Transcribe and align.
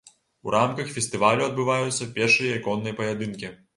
У 0.47 0.53
рамках 0.55 0.87
фестывалю 0.95 1.45
адбываюцца 1.49 2.07
пешыя 2.17 2.57
і 2.61 2.63
конныя 2.69 2.99
паядынкі. 3.03 3.55